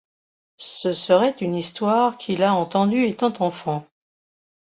Ce 0.57 0.93
serait 0.93 1.29
une 1.41 1.53
histoire 1.53 2.17
qu'il 2.17 2.41
a 2.41 2.55
entendu 2.55 3.05
étant 3.05 3.33
enfant. 3.39 3.85